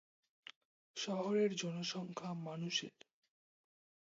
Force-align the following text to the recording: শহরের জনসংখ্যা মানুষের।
শহরের 0.97 1.51
জনসংখ্যা 1.55 2.31
মানুষের। 2.47 2.95